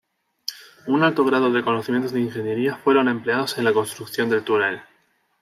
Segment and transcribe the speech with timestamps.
[0.87, 4.81] Un alto grado de conocimientos de ingeniería fueron empleados en la construcción del túnel.